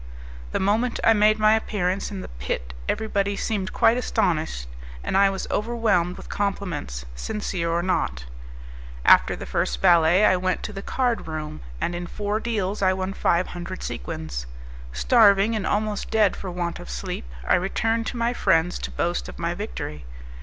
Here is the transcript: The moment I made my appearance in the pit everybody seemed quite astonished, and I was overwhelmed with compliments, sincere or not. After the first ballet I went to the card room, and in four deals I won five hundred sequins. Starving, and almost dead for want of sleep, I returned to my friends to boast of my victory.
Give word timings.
The 0.51 0.59
moment 0.59 0.99
I 1.03 1.13
made 1.13 1.37
my 1.37 1.53
appearance 1.55 2.09
in 2.09 2.21
the 2.21 2.27
pit 2.27 2.73
everybody 2.89 3.35
seemed 3.35 3.71
quite 3.71 3.97
astonished, 3.97 4.67
and 5.03 5.15
I 5.15 5.29
was 5.29 5.45
overwhelmed 5.51 6.17
with 6.17 6.27
compliments, 6.27 7.05
sincere 7.13 7.69
or 7.69 7.83
not. 7.83 8.25
After 9.05 9.35
the 9.35 9.45
first 9.45 9.79
ballet 9.79 10.25
I 10.25 10.37
went 10.37 10.63
to 10.63 10.73
the 10.73 10.81
card 10.81 11.27
room, 11.27 11.61
and 11.79 11.93
in 11.93 12.07
four 12.07 12.39
deals 12.39 12.81
I 12.81 12.93
won 12.93 13.13
five 13.13 13.49
hundred 13.49 13.83
sequins. 13.83 14.47
Starving, 14.91 15.55
and 15.55 15.67
almost 15.67 16.09
dead 16.09 16.35
for 16.35 16.49
want 16.49 16.79
of 16.79 16.89
sleep, 16.89 17.25
I 17.47 17.53
returned 17.53 18.07
to 18.07 18.17
my 18.17 18.33
friends 18.33 18.79
to 18.79 18.89
boast 18.89 19.29
of 19.29 19.37
my 19.37 19.53
victory. 19.53 20.05